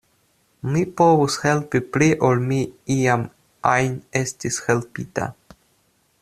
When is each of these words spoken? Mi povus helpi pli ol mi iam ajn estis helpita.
Mi 0.75 0.79
povus 1.01 1.35
helpi 1.43 1.81
pli 1.97 2.07
ol 2.29 2.41
mi 2.51 2.57
iam 2.97 3.29
ajn 3.75 4.01
estis 4.23 4.59
helpita. 4.71 5.31